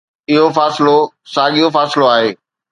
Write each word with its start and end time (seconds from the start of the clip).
اهو 0.31 0.45
فاصلو 0.57 0.97
ساڳيو 1.33 1.67
فاصلو 1.75 2.05
آهي 2.15 2.29